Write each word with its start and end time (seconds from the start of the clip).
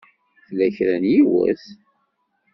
Tella 0.45 0.67
kra 0.75 0.95
n 1.01 1.03
yiwet? 1.11 1.63